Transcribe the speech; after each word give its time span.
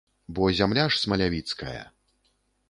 Бо 0.37 0.47
зямля 0.59 0.85
ж 0.93 0.99
смалявіцкая. 1.03 1.83